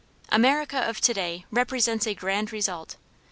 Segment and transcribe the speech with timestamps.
[0.29, 2.95] America of to day represents a grand result.